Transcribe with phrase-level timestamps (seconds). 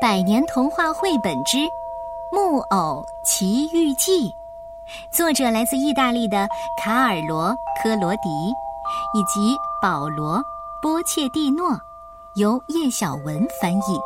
[0.00, 1.58] 百年童话绘本之
[2.30, 4.30] 《木偶奇遇记》，
[5.10, 6.48] 作者来自意大利的
[6.80, 7.50] 卡尔罗·
[7.82, 8.28] 科罗迪
[9.12, 10.38] 以及保罗·
[10.80, 11.76] 波切蒂诺，
[12.36, 14.00] 由叶小文翻译，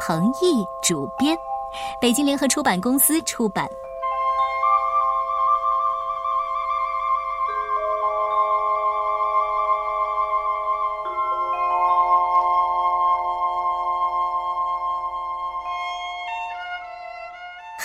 [0.00, 1.38] 彭毅主编，
[2.00, 3.64] 北京联合出版公司出版。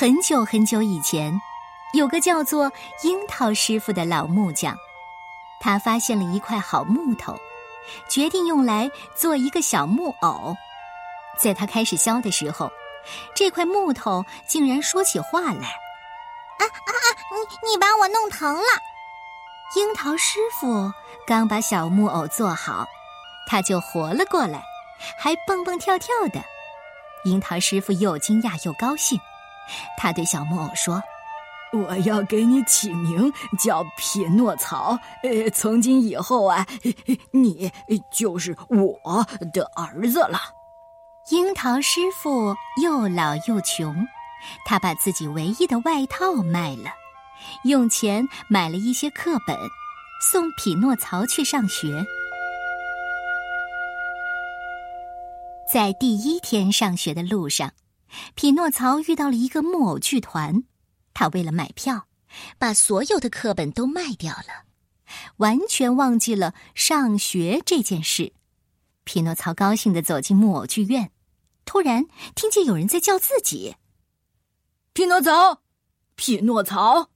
[0.03, 1.33] 很久很久以前，
[1.93, 2.69] 有个叫做
[3.03, 4.75] 樱桃师傅的老木匠，
[5.61, 7.39] 他发现了一块好木头，
[8.09, 10.57] 决定用来做一个小木偶。
[11.39, 12.69] 在他开始削的时候，
[13.33, 15.69] 这块木头竟然说起话来
[16.59, 17.07] ：“啊啊啊！
[17.31, 18.67] 你你把我弄疼了！”
[19.77, 20.91] 樱桃师傅
[21.25, 22.85] 刚把小木偶做好，
[23.47, 24.61] 他就活了过来，
[25.17, 26.43] 还蹦蹦跳跳的。
[27.23, 29.17] 樱桃师傅又惊讶又高兴。
[29.97, 31.01] 他对小木偶说
[31.73, 34.99] ：“我要给你起名叫匹诺曹。
[35.23, 36.65] 呃，从今以后啊，
[37.31, 37.71] 你
[38.11, 40.39] 就是我的儿子了。”
[41.31, 43.95] 樱桃师傅又老又穷，
[44.65, 46.91] 他把自己唯一的外套卖了，
[47.63, 49.57] 用钱买了一些课本，
[50.21, 52.05] 送匹诺曹去上学。
[55.65, 57.71] 在第一天上学的路上。
[58.35, 60.63] 匹诺曹遇到了一个木偶剧团，
[61.13, 62.07] 他为了买票，
[62.57, 64.65] 把所有的课本都卖掉了，
[65.37, 68.33] 完全忘记了上学这件事。
[69.03, 71.11] 匹诺曹高兴的走进木偶剧院，
[71.65, 72.05] 突然
[72.35, 73.75] 听见有人在叫自己
[74.93, 75.61] ：“匹诺曹，
[76.15, 77.09] 匹诺曹！”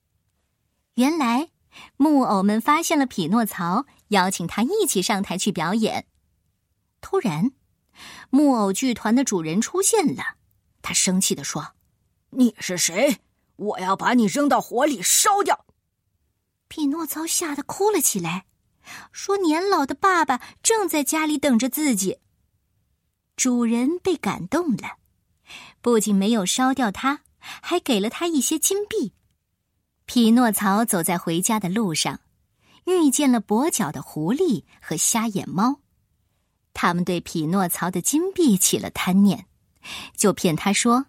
[0.96, 1.50] 原来
[1.96, 6.08] 木偶们发现了匹诺曹，邀请他一起上台去表演。
[7.00, 7.52] 突然，
[8.30, 10.36] 木偶剧团的主人出现了。
[10.88, 11.74] 他生气地说
[12.32, 13.18] ：“你是谁？
[13.58, 15.66] 我要把你扔到火里烧掉！”
[16.70, 18.46] 匹诺曹吓得哭了起来，
[19.12, 22.20] 说：“年老的爸爸正在家里等着自己。”
[23.36, 25.00] 主人被感动了，
[25.82, 29.12] 不仅没有烧掉他，还给了他一些金币。
[30.06, 32.22] 匹诺曹走在回家的路上，
[32.86, 35.82] 遇见了跛脚的狐狸和瞎眼猫，
[36.74, 39.48] 他们对匹诺曹的金币起了贪念。
[40.16, 41.06] 就骗他说：“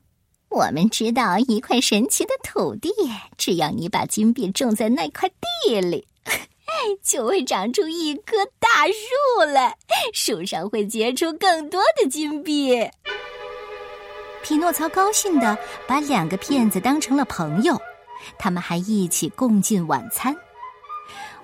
[0.50, 2.90] 我们知道一块神奇的土地，
[3.36, 6.06] 只要你把金币种在那块地里，
[7.02, 9.76] 就会长出一棵大树来，
[10.12, 12.88] 树上会结出更多的金币。”
[14.42, 17.78] 匹诺曹高兴的把两个骗子当成了朋友，
[18.38, 20.34] 他们还一起共进晚餐。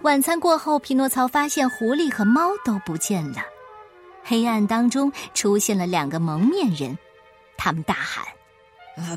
[0.03, 3.43] 晚餐过后，匹诺曹发现狐狸和猫都不见了，
[4.23, 6.97] 黑暗当中出现了两个蒙面人。
[7.57, 8.25] 他们大喊：“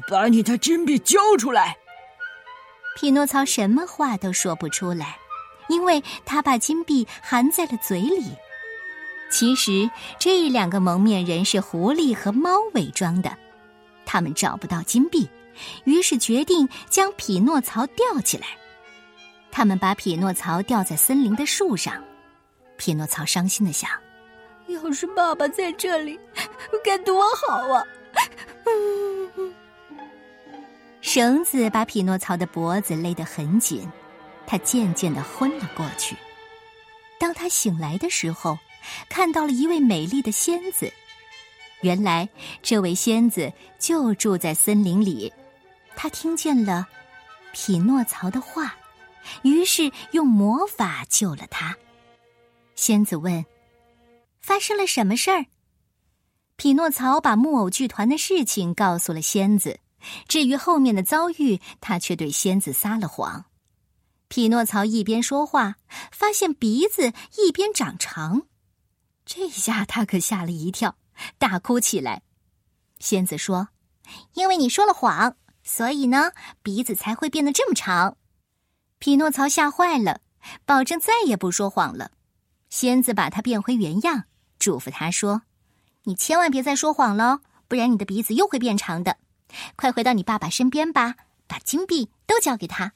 [0.09, 1.77] 把你的金币交出来！”
[2.95, 5.17] 匹诺曹什么话都说不出来，
[5.67, 8.31] 因为他把金币含在了嘴里。
[9.29, 13.37] 其实这两个蒙面人是狐狸和猫伪装的，
[14.05, 15.29] 他们找不到金币，
[15.83, 18.47] 于是决定将匹诺曹吊起来。
[19.51, 22.01] 他们把匹诺曹吊在森林的树上。
[22.77, 23.89] 匹诺曹伤心的想
[24.67, 26.19] ：“要是爸爸在这里，
[26.83, 27.83] 该多好啊！”
[31.01, 33.89] 绳子把匹诺曹的脖子勒得很紧，
[34.45, 36.15] 他渐渐的昏了过去。
[37.19, 38.57] 当他醒来的时候，
[39.09, 40.91] 看到了一位美丽的仙子。
[41.81, 42.27] 原来，
[42.61, 45.31] 这位仙子就住在森林里。
[45.95, 46.87] 他听见了
[47.53, 48.75] 匹诺曹的话，
[49.43, 51.75] 于是用魔法救了他。
[52.75, 53.43] 仙子问
[54.39, 55.45] ：“发生了什么事儿？”
[56.57, 59.79] 匹诺曹把木偶剧团的事情告诉了仙子，
[60.27, 63.45] 至于后面的遭遇，他却对仙子撒了谎。
[64.27, 65.75] 匹诺曹一边说话，
[66.11, 68.47] 发现鼻子一边长长，
[69.23, 70.97] 这下他可吓了一跳，
[71.37, 72.23] 大哭起来。
[72.99, 73.69] 仙子说
[74.33, 76.31] ：“因为你说了谎，所以呢，
[76.63, 78.17] 鼻子才会变得这么长。”
[78.97, 80.21] 匹诺曹吓坏了，
[80.65, 82.09] 保证再也不说谎了。
[82.71, 84.23] 仙子把他变回原样，
[84.57, 85.43] 嘱咐他说。
[86.07, 89.17] 你千万别再说谎了，不然你的鼻子又会变长的。
[89.75, 91.15] 快回到你爸爸身边吧，
[91.47, 92.93] 把金币都交给他。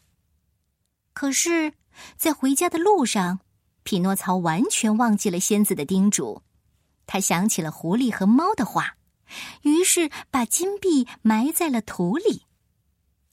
[1.11, 1.73] 可是，
[2.15, 3.39] 在回家的路上，
[3.83, 6.41] 匹诺曹完全忘记了仙子的叮嘱。
[7.05, 8.95] 他想起了狐狸和猫的话，
[9.63, 12.43] 于是把金币埋在了土里。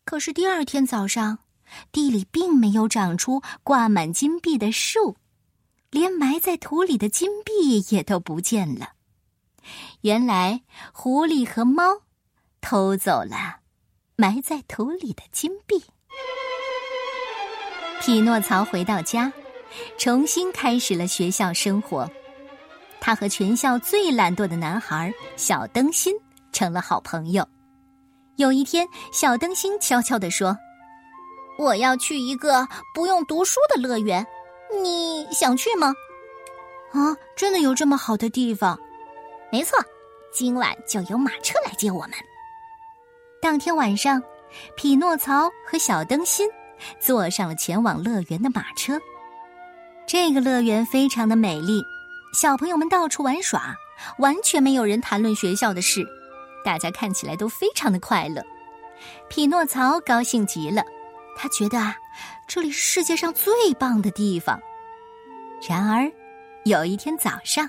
[0.04, 1.38] 可是第二天早上，
[1.92, 5.16] 地里并没有长出挂满金币的树，
[5.90, 8.94] 连埋在土里的金币也都不见了。
[10.02, 10.62] 原来，
[10.92, 11.82] 狐狸和猫
[12.60, 13.58] 偷走了
[14.14, 15.82] 埋在土里的金币。
[18.00, 19.32] 匹诺曹回到家，
[19.98, 22.08] 重新开始了学校生活。
[23.00, 26.14] 他和全校最懒惰的男孩小灯芯
[26.52, 27.46] 成了好朋友。
[28.36, 30.56] 有一天，小灯芯悄悄地说
[31.58, 34.24] ：“我要去一个不用读书的乐园，
[34.80, 35.92] 你想去吗
[36.94, 38.78] ？”“啊，真的有这么好的地方
[39.50, 39.78] ？”“没错，
[40.32, 42.12] 今晚就由马车来接我们。”
[43.40, 44.22] 当天晚上，
[44.76, 46.48] 匹诺曹和小灯芯
[47.00, 48.98] 坐上了前往乐园的马车。
[50.06, 51.82] 这个乐园非常的美丽。
[52.34, 53.74] 小朋友们到处玩耍，
[54.18, 56.06] 完全没有人谈论学校的事，
[56.64, 58.44] 大家看起来都非常的快乐。
[59.30, 60.82] 匹诺曹高兴极了，
[61.36, 61.96] 他觉得啊，
[62.46, 64.60] 这里是世界上最棒的地方。
[65.66, 66.10] 然而，
[66.64, 67.68] 有一天早上，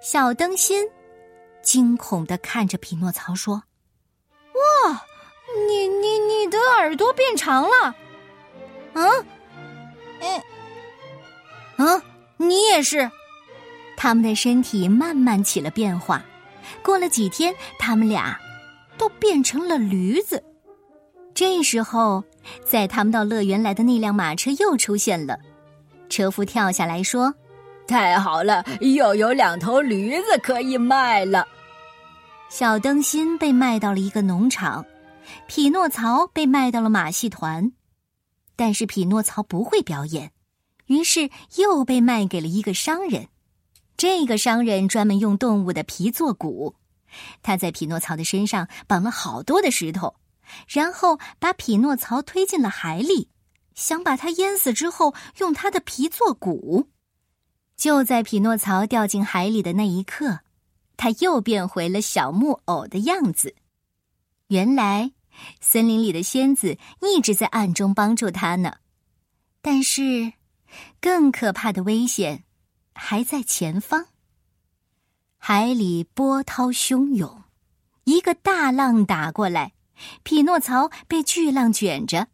[0.00, 0.86] 小灯芯
[1.62, 3.62] 惊恐的看着匹诺曹说
[4.84, 5.02] ：“哇，
[5.66, 7.94] 你你你的耳朵变长了！
[8.92, 9.08] 啊，
[11.78, 12.02] 嗯，啊，
[12.36, 13.10] 你也是。”
[13.96, 16.22] 他们的身体慢慢起了变化，
[16.82, 18.38] 过了几天，他们俩
[18.98, 20.42] 都变成了驴子。
[21.32, 22.22] 这时候，
[22.64, 25.38] 载他们到乐园来的那辆马车又出现了。
[26.10, 27.34] 车夫跳下来说
[27.86, 31.46] ：“太好了，又有两头驴子可以卖了。”
[32.50, 34.84] 小灯芯被卖到了一个农场，
[35.48, 37.72] 匹诺曹被卖到了马戏团，
[38.54, 40.32] 但是匹诺曹不会表演，
[40.86, 43.28] 于是又被卖给了一个商人。
[43.96, 46.76] 这个商人专门用动物的皮做鼓，
[47.42, 50.14] 他在匹诺曹的身上绑了好多的石头，
[50.68, 53.28] 然后把匹诺曹推进了海里，
[53.74, 56.88] 想把他淹死之后用他的皮做鼓。
[57.76, 60.40] 就在匹诺曹掉进海里的那一刻，
[60.96, 63.54] 他又变回了小木偶的样子。
[64.48, 65.12] 原来，
[65.60, 68.76] 森林里的仙子一直在暗中帮助他呢。
[69.60, 70.32] 但是，
[71.00, 72.44] 更可怕的危险。
[72.96, 74.06] 还在前方。
[75.36, 77.42] 海里波涛汹涌，
[78.04, 79.72] 一个大浪打过来，
[80.22, 82.28] 匹诺曹被巨浪卷着，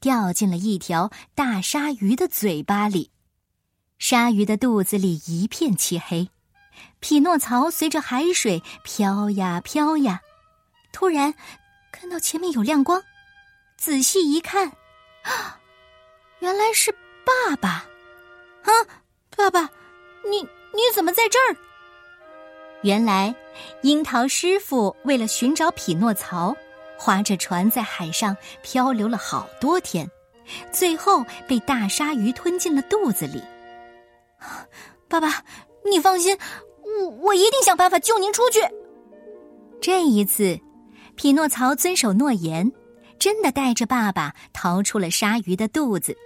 [0.00, 3.10] 掉进了一条大鲨鱼的嘴巴里。
[3.98, 6.28] 鲨鱼的肚子里一片漆黑，
[7.00, 10.20] 匹诺曹随着海水飘呀飘呀，
[10.92, 11.32] 突然
[11.92, 13.02] 看到前面有亮光，
[13.76, 14.68] 仔细一看，
[15.22, 15.58] 啊，
[16.40, 16.92] 原来是
[17.24, 17.86] 爸爸！
[18.62, 18.72] 啊，
[19.36, 19.70] 爸爸！
[20.28, 20.40] 你
[20.72, 21.56] 你怎么在这儿？
[22.82, 23.34] 原来，
[23.82, 26.54] 樱桃师傅为了寻找匹诺曹，
[26.98, 30.10] 划着船在海上漂流了好多天，
[30.72, 33.42] 最后被大鲨鱼吞进了肚子里。
[35.08, 35.42] 爸爸，
[35.84, 36.36] 你放心，
[36.82, 38.60] 我我一定想办法救您出去。
[39.80, 40.58] 这一次，
[41.16, 42.70] 匹诺曹遵守诺言，
[43.18, 46.16] 真的带着爸爸逃出了鲨鱼的肚子。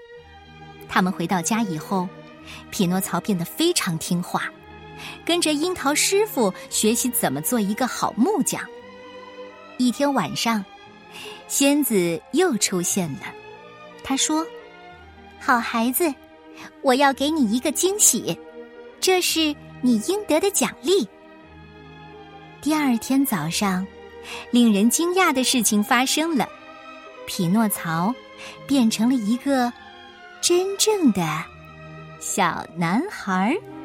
[0.89, 2.09] 他们回到家以后。
[2.71, 4.51] 匹诺曹变得非常听话，
[5.23, 8.59] 跟着樱桃师傅学习怎么做一个好木匠。
[9.77, 10.65] 一天晚上，
[11.47, 13.35] 仙子又出现了。
[14.03, 14.47] 她说
[15.39, 16.11] ：“好孩子，
[16.83, 18.39] 我要给你一个惊喜，
[19.01, 21.07] 这是你应得的奖励。”
[22.61, 23.87] 第二天早上，
[24.51, 26.49] 令人惊讶的事情发生了，
[27.27, 28.15] 匹诺曹
[28.67, 29.73] 变成了一个
[30.41, 31.23] 真正的。
[32.21, 33.78] 小男孩儿。